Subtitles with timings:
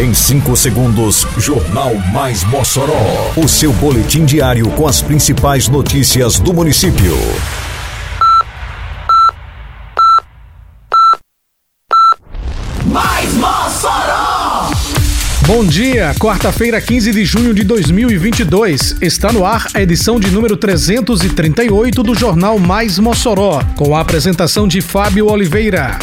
[0.00, 3.34] Em 5 segundos, Jornal Mais Mossoró.
[3.36, 7.14] O seu boletim diário com as principais notícias do município.
[12.86, 14.70] Mais Mossoró!
[15.46, 18.96] Bom dia, quarta-feira, 15 de junho de 2022.
[19.02, 24.66] Está no ar a edição de número 338 do Jornal Mais Mossoró, com a apresentação
[24.66, 25.98] de Fábio Oliveira.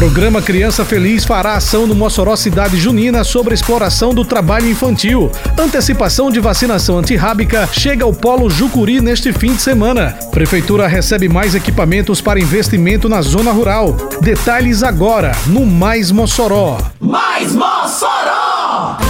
[0.00, 5.30] Programa Criança Feliz fará ação no Mossoró Cidade Junina sobre exploração do trabalho infantil.
[5.58, 10.18] Antecipação de vacinação antirrábica chega ao Polo Jucuri neste fim de semana.
[10.30, 13.94] Prefeitura recebe mais equipamentos para investimento na zona rural.
[14.22, 16.78] Detalhes agora no Mais Mossoró.
[16.98, 19.09] Mais Mossoró!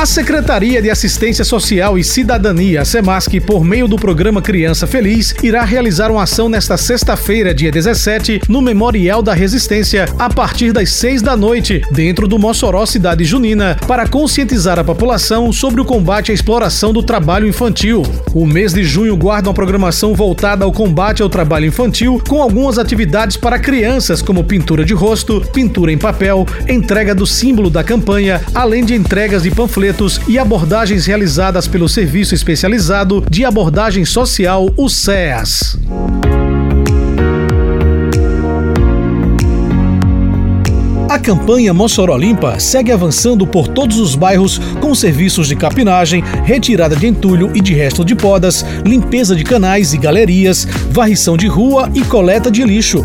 [0.00, 5.34] A Secretaria de Assistência Social e Cidadania, a SEMASC, por meio do programa Criança Feliz,
[5.42, 10.90] irá realizar uma ação nesta sexta-feira, dia 17, no Memorial da Resistência, a partir das
[10.92, 16.30] 6 da noite, dentro do Mossoró Cidade Junina, para conscientizar a população sobre o combate
[16.30, 18.02] à exploração do trabalho infantil.
[18.32, 22.78] O mês de junho guarda uma programação voltada ao combate ao trabalho infantil, com algumas
[22.78, 28.40] atividades para crianças, como pintura de rosto, pintura em papel, entrega do símbolo da campanha,
[28.54, 29.89] além de entregas de panfletos
[30.28, 35.76] e abordagens realizadas pelo Serviço Especializado de Abordagem Social, o SEAS.
[41.10, 46.94] A campanha Mossoró Limpa segue avançando por todos os bairros com serviços de capinagem, retirada
[46.94, 51.90] de entulho e de resto de podas, limpeza de canais e galerias, varrição de rua
[51.96, 53.04] e coleta de lixo.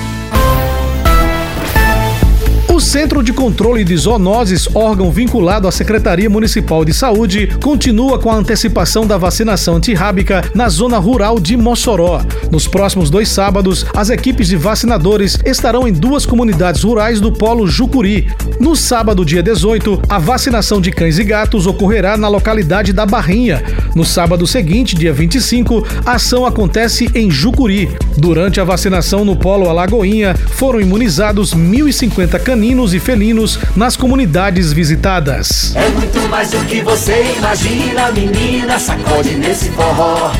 [2.91, 8.35] Centro de Controle de Zoonoses, órgão vinculado à Secretaria Municipal de Saúde, continua com a
[8.35, 12.21] antecipação da vacinação antirrábica na zona rural de Mossoró.
[12.51, 17.65] Nos próximos dois sábados, as equipes de vacinadores estarão em duas comunidades rurais do Polo
[17.65, 18.29] Jucuri.
[18.59, 23.63] No sábado, dia 18, a vacinação de cães e gatos ocorrerá na localidade da Barrinha.
[23.95, 27.89] No sábado seguinte, dia 25, a ação acontece em Jucuri.
[28.17, 35.75] Durante a vacinação no Polo Alagoinha, foram imunizados 1.050 caninos e felinos nas comunidades visitadas.
[35.75, 40.31] É muito mais do que você imagina, menina, sacode nesse forró.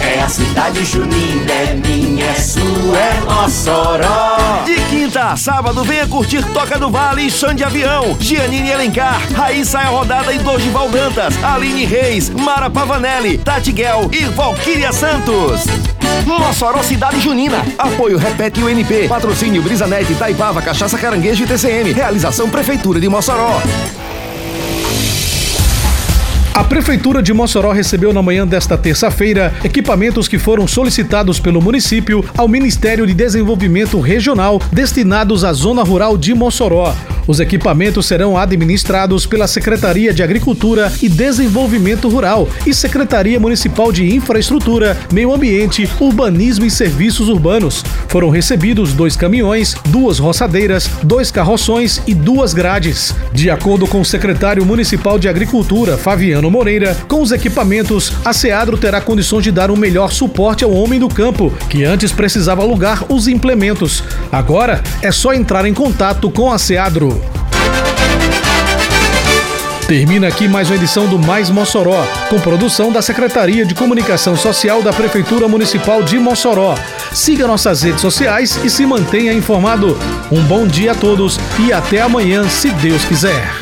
[0.00, 4.64] É a cidade junina, é minha, é sua, é Mossoró.
[4.64, 4.74] De
[5.36, 8.16] sábado, venha curtir Toca do Vale e Chão de Avião.
[8.18, 14.24] Giannini Alencar, Raíssa é rodada e Dorival Dantas, Aline Reis, Mara Pavanelli, Tati Guel e
[14.24, 15.64] Valquíria Santos.
[16.26, 17.64] Mossoró Cidade Junina.
[17.78, 19.08] Apoio Repete UNP.
[19.08, 21.92] Patrocínio Brisanete, Taipava, Cachaça Caranguejo e TCM.
[21.92, 23.60] Realização Prefeitura de Mossoró.
[26.54, 32.22] A Prefeitura de Mossoró recebeu na manhã desta terça-feira equipamentos que foram solicitados pelo município
[32.36, 36.94] ao Ministério de Desenvolvimento Regional destinados à zona rural de Mossoró.
[37.26, 44.12] Os equipamentos serão administrados pela Secretaria de Agricultura e Desenvolvimento Rural e Secretaria Municipal de
[44.14, 47.84] Infraestrutura, Meio Ambiente, Urbanismo e Serviços Urbanos.
[48.08, 53.14] Foram recebidos dois caminhões, duas roçadeiras, dois carroções e duas grades.
[53.32, 58.76] De acordo com o secretário municipal de Agricultura, Fabiano Moreira, com os equipamentos, a Seadro
[58.76, 63.04] terá condições de dar um melhor suporte ao homem do campo, que antes precisava alugar
[63.12, 64.02] os implementos.
[64.30, 67.20] Agora é só entrar em contato com a Seadro.
[69.86, 74.82] Termina aqui mais uma edição do Mais Mossoró, com produção da Secretaria de Comunicação Social
[74.82, 76.76] da Prefeitura Municipal de Mossoró.
[77.12, 79.98] Siga nossas redes sociais e se mantenha informado.
[80.30, 83.61] Um bom dia a todos e até amanhã, se Deus quiser.